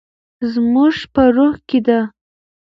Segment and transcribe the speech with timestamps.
[0.53, 1.99] زموږ په روح کې ده.